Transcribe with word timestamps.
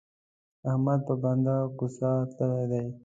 احمد 0.69 0.99
په 1.07 1.13
بنده 1.21 1.55
کوڅه 1.77 2.09
تللی 2.37 2.65
دی. 2.71 2.85